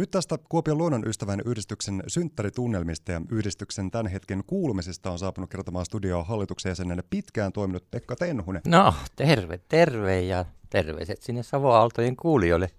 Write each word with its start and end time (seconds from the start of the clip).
Nyt 0.00 0.10
tästä 0.10 0.38
Kuopion 0.48 0.78
luonnonystävän 0.78 1.40
yhdistyksen 1.44 2.02
synttäritunnelmista 2.06 3.12
ja 3.12 3.20
yhdistyksen 3.30 3.90
tämän 3.90 4.06
hetken 4.06 4.42
kuulumisista 4.46 5.10
on 5.10 5.18
saapunut 5.18 5.50
kertomaan 5.50 5.86
studioon 5.86 6.26
hallituksen 6.26 6.70
jäsenenä 6.70 7.02
pitkään 7.10 7.52
toiminut 7.52 7.90
Pekka 7.90 8.16
Tenhunen. 8.16 8.62
No, 8.66 8.94
terve, 9.16 9.60
terve 9.68 10.20
ja 10.20 10.44
terveiset 10.70 11.22
sinne 11.22 11.42
Savoaaltojen 11.42 12.16
kuulijoille. 12.16 12.70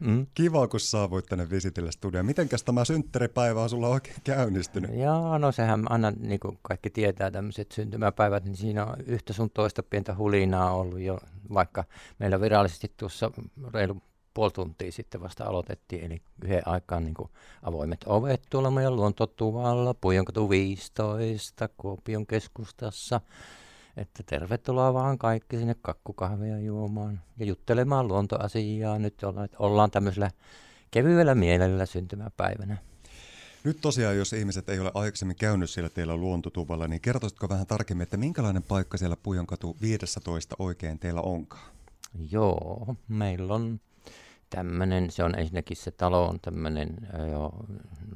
Mm. 0.00 0.26
Kiva, 0.34 0.68
kun 0.68 0.80
saavuit 0.80 1.26
tänne 1.26 1.50
visitille 1.50 1.92
studioon. 1.92 2.26
Mitenkäs 2.26 2.64
tämä 2.64 2.84
synttäripäivä 2.84 3.62
on 3.62 3.70
sulla 3.70 3.88
oikein 3.88 4.16
käynnistynyt? 4.24 4.90
Joo, 4.94 5.38
no 5.38 5.52
sehän 5.52 5.92
aina, 5.92 6.10
niin 6.10 6.40
kuin 6.40 6.58
kaikki 6.62 6.90
tietää, 6.90 7.30
tämmöiset 7.30 7.72
syntymäpäivät, 7.72 8.44
niin 8.44 8.56
siinä 8.56 8.86
on 8.86 8.96
yhtä 9.06 9.32
sun 9.32 9.50
toista 9.50 9.82
pientä 9.82 10.14
hulinaa 10.14 10.74
ollut 10.74 11.00
jo, 11.00 11.18
vaikka 11.54 11.84
meillä 12.18 12.40
virallisesti 12.40 12.92
tuossa 12.96 13.30
reilu 13.74 13.96
puoli 14.34 14.50
tuntia 14.50 14.92
sitten 14.92 15.20
vasta 15.20 15.44
aloitettiin, 15.44 16.04
eli 16.04 16.22
yhden 16.44 16.68
aikaan 16.68 17.04
niin 17.04 17.14
avoimet 17.62 18.04
ovet 18.06 18.42
tuolla 18.50 18.70
meidän 18.70 18.96
luontotuvalla, 18.96 19.94
Pujonkatu 19.94 20.50
15, 20.50 21.68
Kuopion 21.76 22.26
keskustassa. 22.26 23.20
Että 23.96 24.22
tervetuloa 24.26 24.94
vaan 24.94 25.18
kaikki 25.18 25.56
sinne 25.56 25.74
kakkukahveja 25.82 26.58
juomaan 26.58 27.20
ja 27.38 27.46
juttelemaan 27.46 28.08
luontoasiaa. 28.08 28.98
Nyt 28.98 29.22
ollaan, 29.22 29.48
ollaan 29.58 29.90
tämmöisellä 29.90 30.30
kevyellä 30.90 31.34
mielellä 31.34 31.86
syntymäpäivänä. 31.86 32.76
Nyt 33.64 33.78
tosiaan, 33.80 34.16
jos 34.16 34.32
ihmiset 34.32 34.68
ei 34.68 34.80
ole 34.80 34.90
aikaisemmin 34.94 35.36
käynyt 35.36 35.70
siellä 35.70 35.88
teillä 35.88 36.16
luontotuvalla, 36.16 36.88
niin 36.88 37.00
kertoisitko 37.00 37.48
vähän 37.48 37.66
tarkemmin, 37.66 38.02
että 38.02 38.16
minkälainen 38.16 38.62
paikka 38.62 38.98
siellä 38.98 39.16
Pujonkatu 39.22 39.76
15 39.82 40.56
oikein 40.58 40.98
teillä 40.98 41.20
onkaan? 41.20 41.72
Joo, 42.30 42.94
meillä 43.08 43.54
on 43.54 43.80
tämmöinen, 44.50 45.10
se 45.10 45.24
on 45.24 45.38
ensinnäkin 45.38 45.76
se 45.76 45.90
talo 45.90 46.26
on 46.26 46.40
tämmöinen 46.40 46.96
jo 47.32 47.52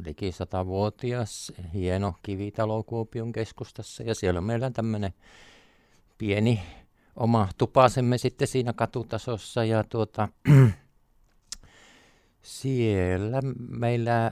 liki 0.04 0.32
satavuotias 0.32 1.52
hieno 1.74 2.14
kivitalo 2.22 2.82
Kuopion 2.82 3.32
keskustassa 3.32 4.02
ja 4.02 4.14
siellä 4.14 4.38
on 4.38 4.44
meillä 4.44 4.70
tämmöinen 4.70 5.14
pieni 6.18 6.60
oma 7.16 7.48
tupasemme 7.58 8.18
sitten 8.18 8.48
siinä 8.48 8.72
katutasossa 8.72 9.64
ja 9.64 9.84
tuota, 9.84 10.28
siellä 12.42 13.40
meillä 13.70 14.26
ö, 14.26 14.30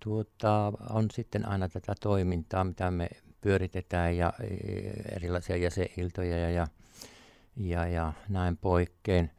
tuota, 0.00 0.72
on 0.90 1.10
sitten 1.12 1.48
aina 1.48 1.68
tätä 1.68 1.94
toimintaa, 2.00 2.64
mitä 2.64 2.90
me 2.90 3.08
pyöritetään 3.40 4.16
ja 4.16 4.32
erilaisia 5.16 5.56
jäseniltoja 5.56 6.38
ja, 6.38 6.50
ja, 6.50 6.66
ja, 7.56 7.86
ja 7.86 8.12
näin 8.28 8.56
poikkeen. 8.56 9.30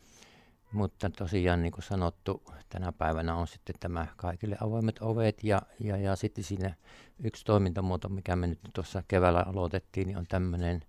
Mutta 0.74 1.10
tosiaan 1.10 1.62
niin 1.62 1.72
kuin 1.72 1.84
sanottu, 1.84 2.44
tänä 2.70 2.92
päivänä 2.92 3.36
on 3.36 3.48
sitten 3.48 3.76
tämä 3.80 4.08
kaikille 4.16 4.58
avoimet 4.62 4.96
ovet 5.02 5.44
ja, 5.44 5.62
ja, 5.80 5.98
ja 5.98 6.16
sitten 6.16 6.44
siinä 6.44 6.76
yksi 7.24 7.46
toimintamuoto, 7.46 8.10
mikä 8.10 8.36
me 8.36 8.48
nyt 8.48 8.60
tuossa 8.74 9.04
keväällä 9.08 9.46
aloitettiin, 9.48 10.08
niin 10.08 10.18
on 10.18 10.26
tämmöinen 10.30 10.82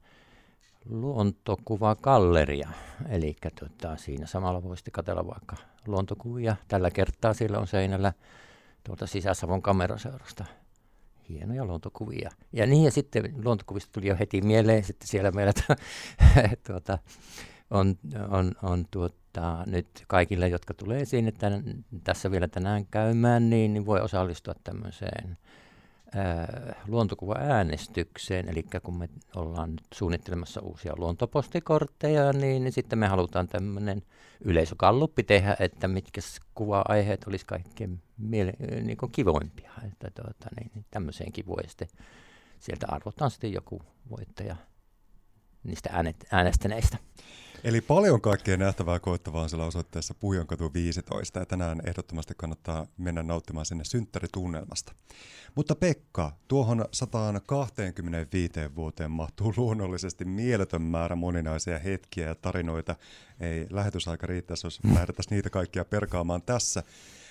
luontokuvakalleria. 0.84 2.68
Eli 3.08 3.36
tota, 3.60 3.96
siinä 3.96 4.27
samalla 4.27 4.62
voisi 4.62 4.90
katsella 4.92 5.27
vaikka 5.27 5.56
luontokuvia. 5.86 6.56
Tällä 6.68 6.90
kertaa 6.90 7.34
siellä 7.34 7.58
on 7.58 7.66
seinällä 7.66 8.12
tuolta 8.84 9.06
Sisä-Savon 9.06 9.62
kameraseurasta 9.62 10.44
hienoja 11.28 11.64
luontokuvia. 11.64 12.30
Ja 12.52 12.66
niin 12.66 12.84
ja 12.84 12.90
sitten 12.90 13.34
luontokuvista 13.44 13.92
tuli 13.92 14.06
jo 14.06 14.16
heti 14.18 14.40
mieleen 14.40 14.84
sitten 14.84 15.08
siellä 15.08 15.30
meillä 15.30 15.52
tuota, 16.66 16.98
on, 17.70 17.98
on, 18.28 18.52
on 18.62 18.84
tuota, 18.90 19.23
nyt 19.66 19.88
kaikille, 20.06 20.48
jotka 20.48 20.74
tulee 20.74 21.04
sinne 21.04 21.32
tämän, 21.32 21.84
tässä 22.04 22.30
vielä 22.30 22.48
tänään 22.48 22.86
käymään, 22.86 23.50
niin, 23.50 23.72
niin 23.72 23.86
voi 23.86 24.00
osallistua 24.00 24.54
tämmöiseen 24.64 25.36
luontokuva-äänestykseen, 26.88 28.48
eli 28.48 28.64
kun 28.82 28.98
me 28.98 29.08
ollaan 29.36 29.70
nyt 29.70 29.86
suunnittelemassa 29.94 30.60
uusia 30.60 30.92
luontopostikortteja, 30.96 32.33
niin, 32.33 32.64
niin 32.64 32.73
sitten 32.73 32.98
me 32.98 33.06
halutaan 33.06 33.48
tämmöinen 33.48 34.02
yleisökalluppi 34.40 35.23
tehdä, 35.23 35.56
että 35.61 35.89
mitkä 35.89 36.20
kuva-aiheet 36.55 37.24
olisi 37.27 37.46
kaikkein 37.46 38.02
miele- 38.18 38.83
niin 38.83 38.96
kuin 38.96 39.12
kivoimpia. 39.12 39.70
Että 39.92 40.11
tuota, 40.23 40.48
niin, 40.56 40.70
niin 40.74 40.84
tämmöiseenkin 40.90 41.46
voi 41.46 41.68
sitten, 41.68 41.89
sieltä 42.58 42.86
arvotaan 42.89 43.30
sitten 43.30 43.52
joku 43.52 43.83
voittaja 44.11 44.56
niistä 45.64 45.91
äänestäneistä. 46.30 46.98
Eli 47.64 47.80
paljon 47.80 48.20
kaikkea 48.20 48.57
nähtävää 48.57 48.98
koettavaa 48.98 49.42
on 49.42 49.48
siellä 49.48 49.64
osoitteessa 49.64 50.14
Puhjonkatu 50.14 50.70
15 50.75 51.39
ja 51.39 51.47
tänään 51.47 51.80
ehdottomasti 51.86 52.35
kannattaa 52.36 52.86
mennä 52.98 53.23
nauttimaan 53.23 53.67
sinne 53.67 53.85
synttäritunnelmasta. 53.85 54.92
Mutta 55.55 55.74
Pekka, 55.74 56.33
tuohon 56.48 56.85
125 56.92 58.53
vuoteen 58.74 59.11
mahtuu 59.11 59.55
luonnollisesti 59.57 60.24
mieletön 60.24 60.83
määrä 60.83 61.17
moninaisia 61.17 61.79
hetkiä 61.79 62.27
ja 62.27 62.35
tarinoita. 62.35 62.97
Ei 63.41 63.67
lähetysaika 63.70 64.27
riittäisi, 64.27 64.67
jos 64.67 64.80
lähdettäisiin 64.95 65.36
niitä 65.36 65.51
kaikkia 65.51 65.85
perkaamaan 65.85 66.42
tässä. 66.42 66.83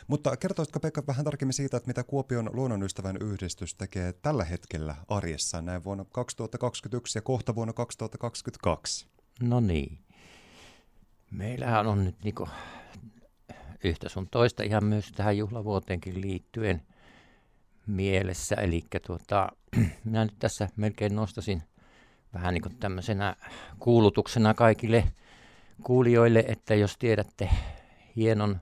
Mutta 0.08 0.38
kertoisitko 0.38 0.80
Pekka 0.80 1.04
vähän 1.08 1.26
tarkemmin 1.26 1.54
siitä, 1.54 1.78
että 1.78 1.88
mitä 1.88 2.04
Kuopion 2.04 2.50
luonnonystävän 2.54 3.18
yhdistys 3.22 3.76
tekee 3.76 4.14
tällä 4.14 4.44
hetkellä 4.44 4.96
arjessa 5.08 5.62
näin 5.62 5.84
vuonna 5.84 6.06
2021 6.12 7.18
ja 7.18 7.22
kohta 7.22 7.56
vuonna 7.56 7.74
2022? 7.74 9.08
No 9.42 9.60
niin. 9.60 10.00
Meillähän 11.32 11.88
on 11.88 12.04
nyt 12.04 12.16
niinku 12.24 12.48
yhtä 13.84 14.10
sun 14.10 14.28
toista 14.32 14.64
ihan 14.64 14.86
myös 14.86 15.12
tähän 15.12 15.38
juhlavuoteenkin 15.38 16.22
liittyen 16.22 16.82
mielessä. 17.88 18.56
Eli 18.56 18.84
tuota, 19.08 19.50
minä 20.06 20.26
nyt 20.26 20.36
tässä 20.40 20.70
melkein 20.76 21.16
nostasin 21.16 21.64
vähän 22.34 22.54
niin 22.54 22.62
kuin 22.62 22.78
tämmöisenä 22.78 23.36
kuulutuksena 23.80 24.54
kaikille 24.54 25.04
kuulijoille, 25.84 26.44
että 26.48 26.76
jos 26.76 26.98
tiedätte 26.98 27.50
hienon 28.16 28.62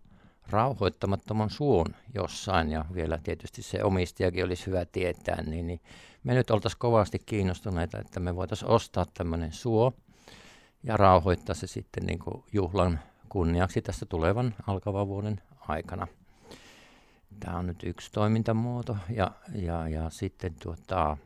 rauhoittamattoman 0.51 1.49
suon 1.49 1.95
jossain, 2.13 2.71
ja 2.71 2.85
vielä 2.93 3.17
tietysti 3.23 3.61
se 3.61 3.83
omistajakin 3.83 4.45
olisi 4.45 4.65
hyvä 4.65 4.85
tietää, 4.85 5.41
niin, 5.41 5.67
niin 5.67 5.81
me 6.23 6.33
nyt 6.33 6.51
oltaisiin 6.51 6.79
kovasti 6.79 7.19
kiinnostuneita, 7.25 7.99
että 7.99 8.19
me 8.19 8.35
voitaisiin 8.35 8.71
ostaa 8.71 9.05
tämmöinen 9.13 9.53
suo, 9.53 9.93
ja 10.83 10.97
rauhoittaa 10.97 11.55
se 11.55 11.67
sitten 11.67 12.05
niin 12.05 12.19
kuin 12.19 12.43
juhlan 12.53 12.99
kunniaksi 13.29 13.81
tässä 13.81 14.05
tulevan 14.05 14.55
alkavan 14.67 15.07
vuoden 15.07 15.41
aikana. 15.59 16.07
Tämä 17.39 17.57
on 17.57 17.67
nyt 17.67 17.83
yksi 17.83 18.11
toimintamuoto 18.11 18.97
ja, 19.09 19.31
ja, 19.55 19.89
ja 19.89 20.09
sitten 20.09 20.55
tuota, 20.63 21.17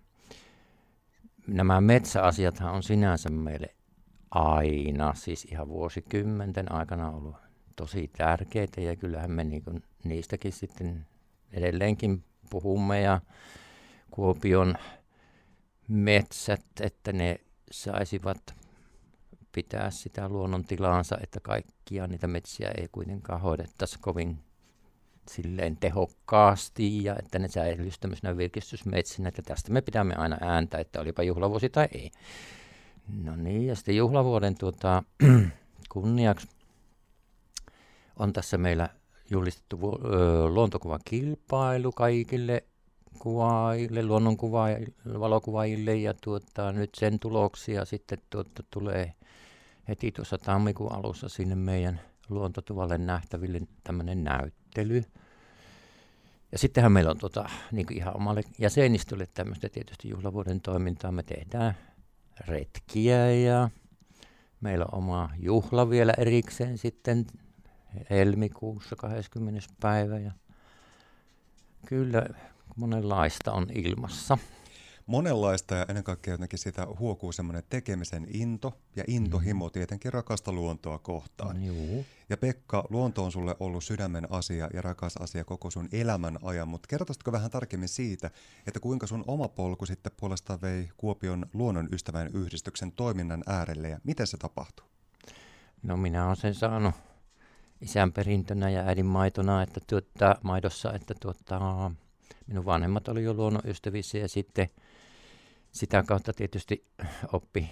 nämä 1.47 1.81
metsäasiathan 1.81 2.73
on 2.73 2.83
sinänsä 2.83 3.29
meille 3.29 3.75
aina, 4.31 5.13
siis 5.13 5.45
ihan 5.51 5.67
vuosikymmenten 5.67 6.71
aikana 6.71 7.11
ollut 7.11 7.44
tosi 7.75 8.11
tärkeitä 8.17 8.81
ja 8.81 8.95
kyllähän 8.95 9.31
me 9.31 9.43
niin 9.43 9.83
niistäkin 10.03 10.51
sitten 10.51 11.05
edelleenkin 11.53 12.23
puhumme 12.49 13.01
ja 13.01 13.21
Kuopion 14.11 14.75
metsät, 15.87 16.65
että 16.81 17.13
ne 17.13 17.39
saisivat 17.71 18.55
pitää 19.51 19.91
sitä 19.91 20.29
luonnon 20.29 20.65
tilaansa, 20.65 21.17
että 21.23 21.39
kaikkia 21.39 22.07
niitä 22.07 22.27
metsiä 22.27 22.71
ei 22.77 22.87
kuitenkaan 22.91 23.41
hoidettaisi 23.41 23.99
kovin 23.99 24.37
silleen 25.29 25.77
tehokkaasti 25.77 27.03
ja 27.03 27.15
että 27.19 27.39
ne 27.39 27.47
säilyisi 27.47 27.99
tämmöisenä 27.99 28.37
virkistysmetsinä, 28.37 29.29
että 29.29 29.41
tästä 29.41 29.71
me 29.71 29.81
pidämme 29.81 30.15
aina 30.15 30.37
ääntä, 30.41 30.77
että 30.77 31.01
olipa 31.01 31.23
juhlavuosi 31.23 31.69
tai 31.69 31.87
ei. 31.91 32.11
No 33.23 33.35
niin, 33.35 33.67
ja 33.67 33.75
sitten 33.75 33.97
juhlavuoden 33.97 34.57
tuota, 34.57 35.03
kunniaksi 35.93 36.47
on 38.19 38.33
tässä 38.33 38.57
meillä 38.57 38.89
julistettu 39.29 39.77
ö, 40.05 40.49
luontokuvakilpailu 40.49 41.91
kaikille 41.91 42.63
kuvaajille, 43.19 44.03
luonnonkuvaajille, 44.03 45.19
valokuvaajille 45.19 45.95
ja 45.95 46.13
tuota, 46.13 46.72
nyt 46.72 46.90
sen 46.95 47.19
tuloksia 47.19 47.85
sitten 47.85 48.17
tuota, 48.29 48.63
tulee 48.72 49.13
heti 49.87 50.11
tuossa 50.11 50.37
tammikuun 50.37 50.91
alussa 50.93 51.29
sinne 51.29 51.55
meidän 51.55 52.01
luontotuvalle 52.29 52.97
nähtäville 52.97 53.61
tämmöinen 53.84 54.23
näyttely. 54.23 55.03
Ja 56.51 56.57
sittenhän 56.57 56.91
meillä 56.91 57.11
on 57.11 57.17
tota, 57.17 57.49
niin 57.72 57.93
ihan 57.93 58.16
omalle 58.16 58.41
jäsenistölle 58.59 59.28
tämmöistä 59.34 59.69
tietysti 59.69 60.09
juhlavuoden 60.09 60.61
toimintaa. 60.61 61.11
Me 61.11 61.23
tehdään 61.23 61.78
retkiä 62.47 63.31
ja 63.31 63.69
meillä 64.61 64.85
on 64.91 64.97
oma 64.97 65.29
juhla 65.40 65.90
vielä 65.90 66.13
erikseen 66.17 66.78
sitten 66.78 67.25
helmikuussa 68.09 68.95
20. 68.95 69.69
päivä. 69.79 70.19
Ja 70.19 70.31
kyllä 71.85 72.25
monenlaista 72.75 73.51
on 73.51 73.67
ilmassa. 73.73 74.37
monenlaista 75.05 75.75
ja 75.75 75.85
ennen 75.89 76.03
kaikkea 76.03 76.33
jotenkin 76.33 76.59
sitä 76.59 76.87
huokuu 76.99 77.31
semmoinen 77.31 77.63
tekemisen 77.69 78.27
into 78.33 78.73
ja 78.95 79.03
intohimo 79.07 79.65
mm. 79.65 79.71
tietenkin 79.71 80.13
rakasta 80.13 80.51
luontoa 80.51 80.99
kohtaan. 80.99 81.63
Juu. 81.65 82.05
Ja 82.29 82.37
Pekka, 82.37 82.87
luonto 82.89 83.23
on 83.23 83.31
sulle 83.31 83.55
ollut 83.59 83.83
sydämen 83.83 84.31
asia 84.31 84.69
ja 84.73 84.81
rakas 84.81 85.17
asia 85.17 85.43
koko 85.43 85.71
sun 85.71 85.89
elämän 85.91 86.39
ajan, 86.43 86.67
mutta 86.67 86.87
kertoisitko 86.87 87.31
vähän 87.31 87.51
tarkemmin 87.51 87.89
siitä, 87.89 88.31
että 88.67 88.79
kuinka 88.79 89.07
sun 89.07 89.23
oma 89.27 89.47
polku 89.47 89.85
sitten 89.85 90.11
puolestaan 90.17 90.61
vei 90.61 90.89
Kuopion 90.97 91.45
luonnonystävän 91.53 92.27
yhdistyksen 92.33 92.91
toiminnan 92.91 93.43
äärelle 93.47 93.89
ja 93.89 93.99
miten 94.03 94.27
se 94.27 94.37
tapahtuu? 94.37 94.85
No 95.83 95.97
minä 95.97 96.25
olen 96.25 96.35
sen 96.35 96.53
saanut 96.53 96.95
isän 97.81 98.13
perintönä 98.13 98.69
ja 98.69 98.81
äidin 98.81 99.05
maitona, 99.05 99.61
että 99.61 99.79
tuota, 99.87 100.35
maidossa, 100.43 100.93
että 100.93 101.13
tuota, 101.19 101.91
minun 102.47 102.66
vanhemmat 102.66 103.07
oli 103.07 103.23
jo 103.23 103.33
luonnonystävissä 103.33 104.17
ja 104.17 104.27
sitten 104.27 104.69
sitä 105.72 106.03
kautta 106.03 106.33
tietysti 106.33 106.85
oppi, 107.33 107.69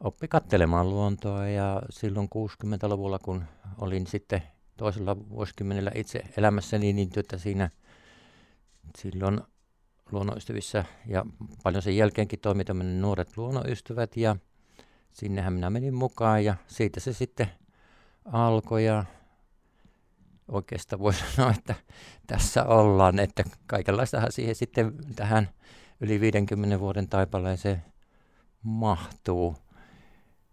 oppi 0.00 0.28
kattelemaan 0.28 0.90
luontoa. 0.90 1.48
Ja 1.48 1.82
silloin 1.90 2.28
60-luvulla, 2.64 3.18
kun 3.18 3.44
olin 3.78 4.06
sitten 4.06 4.42
toisella 4.76 5.16
vuosikymmenellä 5.28 5.90
itse 5.94 6.22
elämässäni, 6.36 6.92
niin 6.92 7.10
tuota 7.10 7.38
siinä 7.38 7.70
silloin 8.98 9.40
luonnonystävissä 10.12 10.84
ja 11.06 11.26
paljon 11.62 11.82
sen 11.82 11.96
jälkeenkin 11.96 12.40
toimi 12.40 12.64
tämmöinen 12.64 13.00
nuoret 13.00 13.36
luonnonystävät 13.36 14.16
ja 14.16 14.36
sinnehän 15.12 15.52
minä 15.52 15.70
menin 15.70 15.94
mukaan 15.94 16.44
ja 16.44 16.54
siitä 16.66 17.00
se 17.00 17.12
sitten 17.12 17.50
alkoi 18.32 18.84
ja 18.84 19.04
oikeastaan 20.48 21.00
voi 21.00 21.12
sanoa, 21.36 21.50
että 21.58 21.74
tässä 22.26 22.64
ollaan, 22.64 23.18
että 23.18 23.44
kaikenlaistahan 23.66 24.32
siihen 24.32 24.54
sitten 24.54 24.92
tähän 25.16 25.48
yli 26.00 26.20
50 26.20 26.80
vuoden 26.80 27.08
taipaleeseen 27.08 27.84
mahtuu. 28.62 29.56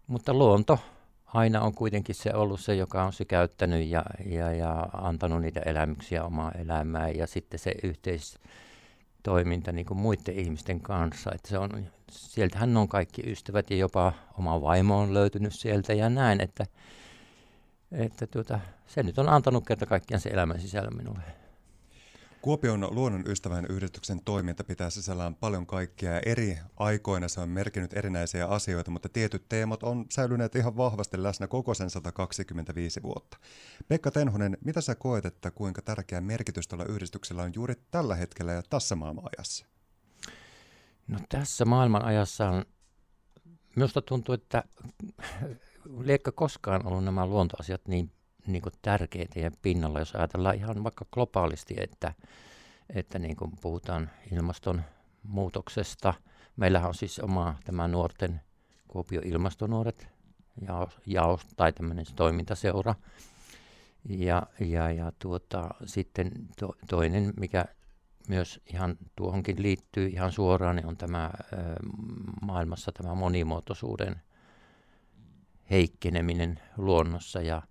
Mutta 0.06 0.34
luonto 0.34 0.78
aina 1.26 1.60
on 1.60 1.74
kuitenkin 1.74 2.14
se 2.14 2.34
ollut 2.34 2.60
se, 2.60 2.74
joka 2.74 3.04
on 3.04 3.12
se 3.12 3.24
käyttänyt 3.24 3.88
ja, 3.88 4.04
ja, 4.26 4.52
ja 4.52 4.86
antanut 4.92 5.42
niitä 5.42 5.60
elämyksiä 5.60 6.24
omaa 6.24 6.52
elämää 6.52 7.08
ja 7.08 7.26
sitten 7.26 7.58
se 7.58 7.74
yhteistoiminta 7.82 9.72
niin 9.72 9.86
kuin 9.86 9.98
muiden 9.98 10.38
ihmisten 10.38 10.80
kanssa. 10.80 11.30
Että 11.34 11.48
se 11.48 11.58
on, 11.58 11.86
sieltähän 12.10 12.76
on 12.76 12.88
kaikki 12.88 13.22
ystävät 13.26 13.70
ja 13.70 13.76
jopa 13.76 14.12
oma 14.38 14.62
vaimo 14.62 14.98
on 14.98 15.14
löytynyt 15.14 15.54
sieltä 15.54 15.92
ja 15.92 16.10
näin, 16.10 16.40
että 16.40 16.66
että 17.92 18.26
tuota, 18.26 18.60
se 18.86 19.02
nyt 19.02 19.18
on 19.18 19.28
antanut 19.28 19.66
kerta 19.66 19.86
kaikkiaan 19.86 20.20
se 20.20 20.28
elämän 20.28 20.60
sisällä 20.60 20.90
minulle. 20.90 21.22
Kuopion 22.42 22.88
luonnon 22.90 23.24
ystävän 23.26 23.66
yhdistyksen 23.68 24.20
toiminta 24.24 24.64
pitää 24.64 24.90
sisällään 24.90 25.34
paljon 25.34 25.66
kaikkea. 25.66 26.20
Eri 26.26 26.58
aikoina 26.76 27.28
se 27.28 27.40
on 27.40 27.48
merkinnyt 27.48 27.92
erinäisiä 27.92 28.46
asioita, 28.46 28.90
mutta 28.90 29.08
tietyt 29.08 29.48
teemat 29.48 29.82
on 29.82 30.06
säilyneet 30.10 30.54
ihan 30.54 30.76
vahvasti 30.76 31.22
läsnä 31.22 31.46
koko 31.46 31.74
sen 31.74 31.90
125 31.90 33.02
vuotta. 33.02 33.36
Pekka 33.88 34.10
Tenhonen, 34.10 34.58
mitä 34.64 34.80
sä 34.80 34.94
koet, 34.94 35.26
että 35.26 35.50
kuinka 35.50 35.82
tärkeä 35.82 36.20
merkitys 36.20 36.68
tällä 36.68 36.84
yhdistyksellä 36.88 37.42
on 37.42 37.52
juuri 37.54 37.74
tällä 37.90 38.14
hetkellä 38.14 38.52
ja 38.52 38.62
tässä 38.70 38.96
maailmanajassa? 38.96 39.66
No 41.08 41.18
tässä 41.28 41.64
maailmanajassa 41.64 42.48
on, 42.48 42.64
minusta 43.76 44.02
tuntuu, 44.02 44.34
että 44.34 44.64
liekö 46.00 46.32
koskaan 46.32 46.86
ollut 46.86 47.04
nämä 47.04 47.26
luontoasiat 47.26 47.88
niin, 47.88 48.12
niin 48.46 48.62
kuin 48.62 48.72
tärkeitä 48.82 49.40
ja 49.40 49.50
pinnalla, 49.62 49.98
jos 49.98 50.14
ajatellaan 50.14 50.54
ihan 50.54 50.84
vaikka 50.84 51.04
globaalisti, 51.12 51.74
että, 51.78 52.14
että 52.94 53.18
niin 53.18 53.36
kuin 53.36 53.52
puhutaan 53.60 54.10
ilmastonmuutoksesta. 54.32 56.14
Meillähän 56.56 56.88
on 56.88 56.94
siis 56.94 57.18
oma 57.18 57.54
tämä 57.64 57.88
nuorten 57.88 58.40
Kuopio 58.88 59.20
ilmastonuoret 59.24 60.08
jaos, 60.66 61.00
jaos 61.06 61.40
tai 61.56 61.72
tämmöinen 61.72 62.06
toimintaseura. 62.16 62.94
Ja, 64.08 64.42
ja, 64.60 64.90
ja 64.90 65.12
tuota, 65.18 65.70
sitten 65.84 66.30
to, 66.60 66.74
toinen, 66.88 67.32
mikä 67.40 67.64
myös 68.28 68.60
ihan 68.72 68.96
tuohonkin 69.16 69.62
liittyy 69.62 70.06
ihan 70.06 70.32
suoraan, 70.32 70.76
niin 70.76 70.86
on 70.86 70.96
tämä 70.96 71.30
ö, 71.52 71.56
maailmassa 72.42 72.92
tämä 72.92 73.14
monimuotoisuuden 73.14 74.22
heikkeneminen 75.70 76.60
luonnossa 76.76 77.42
ja 77.42 77.62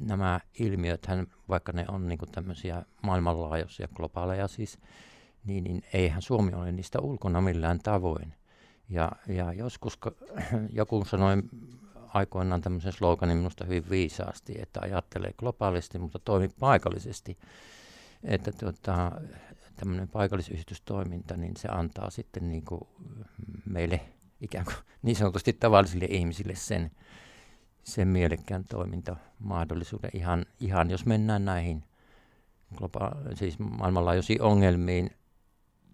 nämä 0.00 0.40
ilmiöthän, 0.58 1.26
vaikka 1.48 1.72
ne 1.72 1.84
on 1.88 2.08
niin 2.08 2.18
tämmöisiä 2.32 2.82
maailmanlaajuisia, 3.02 3.88
globaaleja 3.94 4.48
siis, 4.48 4.78
niin, 5.44 5.64
niin 5.64 5.82
eihän 5.92 6.22
Suomi 6.22 6.52
ole 6.54 6.72
niistä 6.72 7.00
ulkona 7.00 7.40
millään 7.40 7.78
tavoin. 7.78 8.34
Ja, 8.88 9.12
ja 9.28 9.52
joskus 9.52 9.98
joku 10.70 11.04
sanoi 11.04 11.42
aikoinaan 12.14 12.60
tämmöisen 12.60 12.92
sloganin 12.92 13.36
minusta 13.36 13.64
hyvin 13.64 13.90
viisaasti, 13.90 14.54
että 14.58 14.80
ajattelee 14.82 15.32
globaalisti, 15.38 15.98
mutta 15.98 16.18
toimi 16.18 16.48
paikallisesti. 16.60 17.38
Että 18.24 18.52
tuota, 18.52 19.12
tämmöinen 19.76 20.08
paikallisyhdistystoiminta, 20.08 21.36
niin 21.36 21.56
se 21.56 21.68
antaa 21.68 22.10
sitten 22.10 22.48
niin 22.48 22.64
kuin 22.64 22.80
meille 23.66 24.00
ikään 24.40 24.64
kuin 24.64 24.76
niin 25.02 25.16
sanotusti 25.16 25.52
tavallisille 25.52 26.06
ihmisille 26.10 26.54
sen, 26.54 26.90
sen 27.84 28.08
mielekkään 28.08 28.64
toimintamahdollisuuden 28.64 30.10
ihan, 30.14 30.46
ihan 30.60 30.90
jos 30.90 31.06
mennään 31.06 31.44
näihin 31.44 31.84
globa- 32.74 33.34
siis 33.34 33.58
maailmanlaajuisiin 33.58 34.42
ongelmiin, 34.42 35.10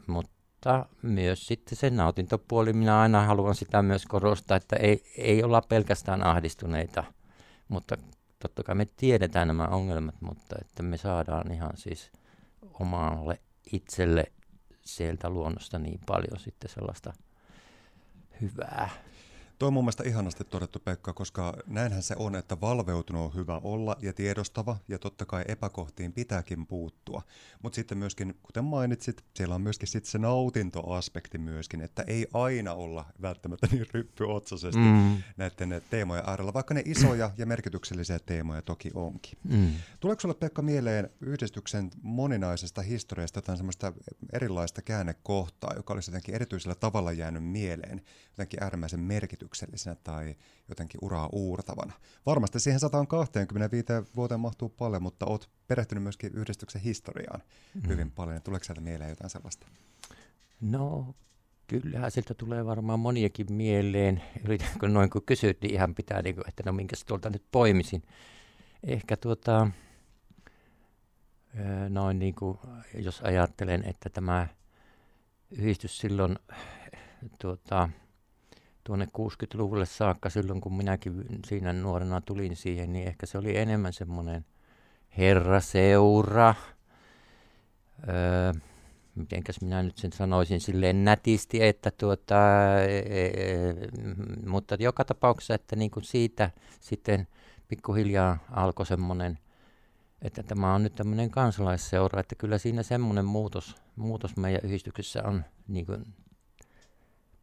mutta 0.07 0.87
myös 1.03 1.47
sitten 1.47 1.79
se 1.79 1.91
nautintopuoli, 1.91 2.73
minä 2.73 3.01
aina 3.01 3.27
haluan 3.27 3.55
sitä 3.55 3.83
myös 3.83 4.07
korostaa, 4.07 4.57
että 4.57 4.77
ei, 4.77 5.05
ei 5.19 5.43
olla 5.43 5.63
pelkästään 5.63 6.27
ahdistuneita, 6.27 7.05
mutta 7.69 7.97
totta 8.39 8.63
kai 8.63 8.75
me 8.75 8.87
tiedetään 8.97 9.49
nämä 9.49 9.65
ongelmat, 9.65 10.15
mutta 10.21 10.57
että 10.61 10.83
me 10.83 10.97
saadaan 10.97 11.53
ihan 11.53 11.73
siis 11.75 12.13
omalle 12.81 13.41
itselle 13.73 14.25
sieltä 14.81 15.31
luonnosta 15.31 15.79
niin 15.79 16.01
paljon 16.07 16.41
sitten 16.41 16.71
sellaista 16.71 17.13
hyvää. 18.41 18.89
Tuo 19.61 19.67
on 19.67 19.73
mun 19.73 19.85
mielestä 19.85 20.05
ihanasti 20.07 20.45
todettu 20.45 20.79
Pekka, 20.79 21.13
koska 21.13 21.55
näinhän 21.67 22.03
se 22.03 22.15
on, 22.19 22.35
että 22.35 22.61
valveutunut 22.61 23.25
on 23.25 23.35
hyvä 23.35 23.61
olla 23.65 23.97
ja 24.03 24.13
tiedostava 24.13 24.77
ja 24.89 24.99
totta 24.99 25.25
kai 25.25 25.45
epäkohtiin 25.49 26.13
pitääkin 26.13 26.67
puuttua. 26.67 27.23
Mutta 27.63 27.77
sitten 27.77 27.99
myöskin, 27.99 28.35
kuten 28.43 28.65
mainitsit, 28.65 29.25
siellä 29.35 29.55
on 29.55 29.61
myöskin 29.61 29.89
sitten 29.89 30.11
se 30.11 30.19
nautintoaspekti 30.19 31.39
myöskin, 31.39 31.81
että 31.81 32.05
ei 32.07 32.27
aina 32.35 32.75
olla 32.75 33.05
välttämättä 33.23 33.67
niin 33.73 33.87
ryppyotsaisesti 33.95 34.79
mm. 34.79 35.17
näiden 35.37 35.83
teemojen 35.91 36.25
äärellä, 36.27 36.53
vaikka 36.53 36.75
ne 36.75 36.83
isoja 36.85 37.31
ja 37.39 37.47
merkityksellisiä 37.47 38.19
teemoja 38.19 38.63
toki 38.63 38.91
onkin. 38.95 39.39
Mm. 39.45 39.73
Tuleeko 40.01 40.21
sinulle 40.21 40.39
Pekka 40.39 40.63
mieleen 40.63 41.11
yhdistyksen 41.21 41.91
moninaisesta 42.03 42.83
historiasta 42.83 43.39
jotain 43.39 43.59
semmoista 43.59 43.93
erilaista 44.33 44.83
käännekohtaa, 44.83 45.73
joka 45.77 45.95
olisi 45.95 46.11
jotenkin 46.11 46.35
erityisellä 46.35 46.75
tavalla 46.75 47.13
jäänyt 47.13 47.45
mieleen, 47.45 48.03
jotenkin 48.31 48.63
äärimmäisen 48.63 49.01
merkityksen 49.01 49.50
merkityksellisenä 49.51 49.97
tai 50.05 50.37
jotenkin 50.69 50.99
uraa 51.03 51.29
uurtavana. 51.33 51.93
Varmasti 52.27 52.61
siihen 52.61 52.81
125 52.81 53.87
vuoteen 54.17 54.41
mahtuu 54.41 54.69
paljon, 54.69 55.03
mutta 55.03 55.27
olet 55.27 55.49
perehtynyt 55.69 56.03
myöskin 56.03 56.33
yhdistyksen 56.35 56.83
historiaan 56.83 57.43
mm. 57.75 57.89
hyvin 57.89 58.11
paljon. 58.11 58.43
Tuleeko 58.43 58.65
sieltä 58.65 58.81
mieleen 58.81 59.11
jotain 59.11 59.31
sellaista? 59.31 59.67
No, 60.61 61.15
kyllähän 61.67 62.11
sieltä 62.11 62.35
tulee 62.35 62.67
varmaan 62.67 63.01
moniakin 63.01 63.53
mieleen. 63.53 64.23
Yritänkö 64.45 64.89
noin 64.89 65.11
kun 65.11 65.23
kysyt, 65.27 65.61
niin 65.63 65.75
ihan 65.75 65.95
pitää, 65.95 66.23
niin 66.23 66.35
kuin, 66.35 66.49
että 66.49 66.63
no 66.67 66.73
minkä 66.73 66.97
tuolta 67.07 67.31
nyt 67.31 67.45
poimisin. 67.53 68.03
Ehkä 68.83 69.17
tuota, 69.17 69.71
noin 71.89 72.19
niin 72.19 72.35
kuin, 72.35 72.59
jos 72.95 73.21
ajattelen, 73.21 73.85
että 73.85 74.11
tämä 74.11 74.49
yhdistys 75.51 75.99
silloin 75.99 76.39
tuota, 77.39 77.89
tuonne 78.85 79.05
60-luvulle 79.05 79.87
saakka 79.87 80.31
silloin, 80.31 80.61
kun 80.61 80.77
minäkin 80.77 81.25
siinä 81.47 81.73
nuorena 81.73 82.21
tulin 82.21 82.57
siihen, 82.57 82.93
niin 82.93 83.09
ehkä 83.09 83.27
se 83.27 83.39
oli 83.39 83.57
enemmän 83.57 83.93
semmoinen 83.93 84.45
herraseura. 85.19 86.55
Öö, 88.09 88.53
mitenkäs 89.15 89.61
minä 89.61 89.83
nyt 89.83 89.99
sen 89.99 90.13
sanoisin 90.13 90.61
silleen 90.61 91.05
nätisti, 91.05 91.63
että 91.63 91.91
tuota, 91.91 92.37
e, 92.89 92.99
e, 92.99 93.27
e 93.27 93.75
mutta 94.47 94.77
joka 94.79 95.05
tapauksessa, 95.05 95.55
että 95.55 95.77
niin 95.77 95.91
kuin 95.91 96.05
siitä 96.05 96.51
sitten 96.81 97.27
pikkuhiljaa 97.69 98.39
alkoi 98.51 98.87
semmoinen, 98.87 99.39
että 100.23 100.43
tämä 100.43 100.75
on 100.75 100.83
nyt 100.83 100.95
tämmöinen 100.95 101.31
kansalaisseura, 101.31 102.21
että 102.21 102.35
kyllä 102.35 102.59
siinä 102.59 102.83
semmoinen 102.83 103.25
muutos, 103.25 103.77
muutos 103.97 104.37
meidän 104.37 104.61
yhdistyksessä 104.65 105.23
on 105.25 105.45
niin 105.69 105.87
kuin 105.87 106.07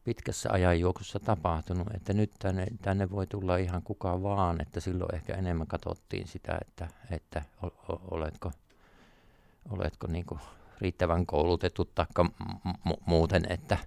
pitkässä 0.07 0.49
ajanjuoksussa 0.51 1.19
tapahtunut, 1.19 1.87
että 1.93 2.13
nyt 2.13 2.31
tänne, 2.39 2.67
tänne 2.81 3.09
voi 3.09 3.27
tulla 3.27 3.57
ihan 3.57 3.83
kuka 3.83 4.23
vaan, 4.23 4.61
että 4.61 4.79
silloin 4.79 5.15
ehkä 5.15 5.35
enemmän 5.35 5.67
katsottiin 5.67 6.27
sitä, 6.27 6.57
että, 6.67 6.87
että 7.11 7.41
oletko, 8.11 8.51
oletko 9.69 10.07
niin 10.07 10.25
kuin 10.25 10.39
riittävän 10.81 11.25
koulutettu 11.25 11.85
tai 11.85 12.05
muuten, 13.05 13.45
että, 13.49 13.77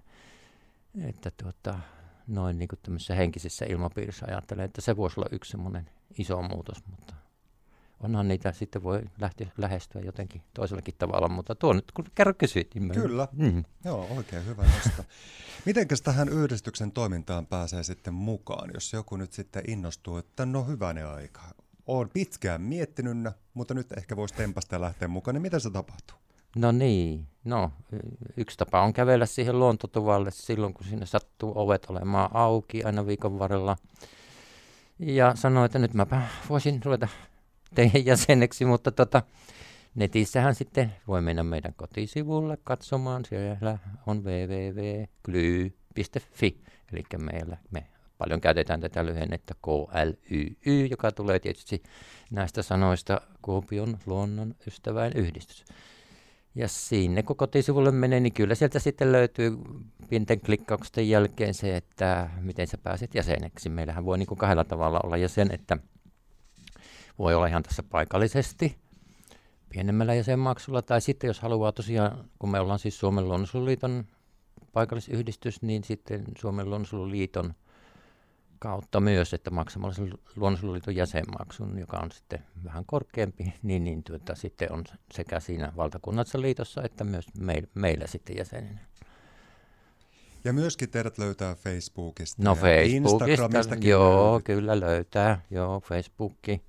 että 1.03 1.31
tuota, 1.43 1.79
noin 2.27 2.59
niin 2.59 2.69
kuin 2.69 3.17
henkisessä 3.17 3.65
ilmapiirissä 3.65 4.25
ajattelen, 4.29 4.65
että 4.65 4.81
se 4.81 4.97
voisi 4.97 5.19
olla 5.19 5.29
yksi 5.31 5.51
semmoinen 5.51 5.89
iso 6.17 6.41
muutos, 6.41 6.77
mutta 6.87 7.13
onhan 8.03 8.27
niitä 8.27 8.51
sitten 8.51 8.83
voi 8.83 9.01
lähteä, 9.19 9.47
lähestyä 9.57 10.01
jotenkin 10.01 10.41
toisellakin 10.53 10.95
tavalla, 10.97 11.29
mutta 11.29 11.55
tuo 11.55 11.73
nyt 11.73 11.91
kun 11.91 12.05
kerran 12.15 12.35
kysyit. 12.35 12.75
Niin 12.75 12.91
Kyllä, 12.91 13.27
mm. 13.31 13.63
joo 13.85 14.07
oikein 14.17 14.45
hyvä 14.45 14.63
nosto. 14.63 15.03
Mitenkäs 15.65 16.01
tähän 16.01 16.29
yhdistyksen 16.29 16.91
toimintaan 16.91 17.47
pääsee 17.47 17.83
sitten 17.83 18.13
mukaan, 18.13 18.69
jos 18.73 18.93
joku 18.93 19.15
nyt 19.15 19.33
sitten 19.33 19.63
innostuu, 19.67 20.17
että 20.17 20.45
no 20.45 20.63
hyvänä 20.63 21.11
aika, 21.11 21.41
olen 21.87 22.09
pitkään 22.09 22.61
miettinyt, 22.61 23.17
mutta 23.53 23.73
nyt 23.73 23.91
ehkä 23.97 24.15
voisi 24.15 24.33
tempasta 24.33 24.75
ja 24.75 24.81
lähteä 24.81 25.07
mukaan, 25.07 25.35
niin 25.35 25.41
miten 25.41 25.61
se 25.61 25.69
tapahtuu? 25.69 26.17
No 26.55 26.71
niin, 26.71 27.27
no 27.43 27.71
yksi 28.37 28.57
tapa 28.57 28.81
on 28.81 28.93
kävellä 28.93 29.25
siihen 29.25 29.59
luontotuvalle 29.59 30.31
silloin, 30.31 30.73
kun 30.73 30.85
sinne 30.85 31.05
sattuu 31.05 31.53
ovet 31.55 31.85
olemaan 31.89 32.29
auki 32.33 32.83
aina 32.83 33.07
viikon 33.07 33.39
varrella. 33.39 33.77
Ja 34.99 35.35
sanoi, 35.35 35.65
että 35.65 35.79
nyt 35.79 35.93
mäpä 35.93 36.21
voisin 36.49 36.83
ruveta 36.85 37.07
teidän 37.75 38.05
jäseneksi, 38.05 38.65
mutta 38.65 38.91
tota, 38.91 39.23
netissähän 39.95 40.55
sitten 40.55 40.93
voi 41.07 41.21
mennä 41.21 41.43
meidän 41.43 41.73
kotisivulle 41.73 42.57
katsomaan. 42.63 43.25
Siellä 43.25 43.77
on 44.07 44.23
www.gly.fi, 44.23 45.01
eli 46.93 47.03
meillä 47.17 47.57
me 47.71 47.87
paljon 48.17 48.41
käytetään 48.41 48.81
tätä 48.81 49.05
lyhennettä 49.05 49.55
KLYY, 49.61 50.85
joka 50.85 51.11
tulee 51.11 51.39
tietysti 51.39 51.83
näistä 52.31 52.61
sanoista 52.61 53.21
Kuopion 53.41 53.97
luonnon 54.05 54.55
ystäväin 54.67 55.13
yhdistys. 55.15 55.65
Ja 56.55 56.67
sinne 56.67 57.23
kun 57.23 57.35
kotisivulle 57.35 57.91
menee, 57.91 58.19
niin 58.19 58.33
kyllä 58.33 58.55
sieltä 58.55 58.79
sitten 58.79 59.11
löytyy 59.11 59.57
pienten 60.09 60.41
klikkausten 60.41 61.09
jälkeen 61.09 61.53
se, 61.53 61.75
että 61.75 62.29
miten 62.41 62.67
sä 62.67 62.77
pääset 62.77 63.15
jäseneksi. 63.15 63.69
Meillähän 63.69 64.05
voi 64.05 64.17
niin 64.17 64.27
kuin 64.27 64.37
kahdella 64.37 64.63
tavalla 64.63 64.99
olla 65.03 65.17
jäsen, 65.17 65.51
että 65.51 65.77
voi 67.19 67.35
olla 67.35 67.47
ihan 67.47 67.63
tässä 67.63 67.83
paikallisesti 67.83 68.77
pienemmällä 69.69 70.13
jäsenmaksulla, 70.13 70.81
tai 70.81 71.01
sitten 71.01 71.27
jos 71.27 71.39
haluaa 71.39 71.71
tosiaan, 71.71 72.29
kun 72.39 72.51
me 72.51 72.59
ollaan 72.59 72.79
siis 72.79 72.99
Suomen 72.99 73.27
luonnonsuojeluliiton 73.27 74.05
paikallisyhdistys, 74.73 75.61
niin 75.61 75.83
sitten 75.83 76.23
Suomen 76.37 76.69
luonnonsuojeluliiton 76.69 77.53
kautta 78.59 78.99
myös, 78.99 79.33
että 79.33 79.51
maksamalla 79.51 79.93
sen 79.93 80.13
luonnonsuojeluliiton 80.35 80.95
jäsenmaksun, 80.95 81.79
joka 81.79 81.97
on 81.97 82.11
sitten 82.11 82.39
vähän 82.63 82.85
korkeampi, 82.85 83.53
niin, 83.63 83.83
niin 83.83 84.03
tuota, 84.03 84.35
sitten 84.35 84.71
on 84.71 84.83
sekä 85.11 85.39
siinä 85.39 85.73
valtakunnallisessa 85.77 86.41
liitossa 86.41 86.83
että 86.83 87.03
myös 87.03 87.25
meil, 87.39 87.67
meillä 87.73 88.07
sitten 88.07 88.37
jäsenenä. 88.37 88.79
Ja 90.43 90.53
myöskin 90.53 90.89
teidät 90.89 91.17
löytää 91.17 91.55
Facebookista 91.55 92.43
no, 92.43 92.51
ja 92.51 92.55
Facebookista, 92.55 93.75
joo, 93.81 94.31
löytyy. 94.31 94.55
kyllä 94.55 94.79
löytää, 94.79 95.41
joo, 95.49 95.79
Facebookki 95.79 96.61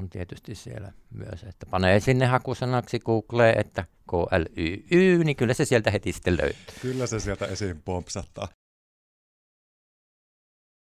on 0.00 0.10
tietysti 0.10 0.54
siellä 0.54 0.92
myös, 1.10 1.42
että 1.42 1.66
panee 1.70 2.00
sinne 2.00 2.26
hakusanaksi 2.26 2.98
Googleen, 2.98 3.60
että 3.60 3.84
KLYY, 4.10 5.24
niin 5.24 5.36
kyllä 5.36 5.54
se 5.54 5.64
sieltä 5.64 5.90
heti 5.90 6.12
sitten 6.12 6.36
löytyy. 6.36 6.74
Kyllä 6.82 7.06
se 7.06 7.20
sieltä 7.20 7.46
esiin 7.46 7.82
pompsattaa. 7.82 8.48